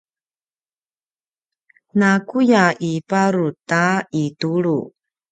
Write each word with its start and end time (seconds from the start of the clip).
nakuya 1.99 2.63
iparut 2.91 3.55
ta 3.69 3.85
itulu 4.23 4.77